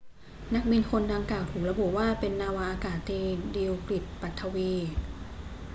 [0.53, 3.21] นักบินคนดังกล่าวถูกระบุว่าเป็นนาวาอากาศตรี
[3.55, 4.73] ดิลกฤทธิ์ ปัถวี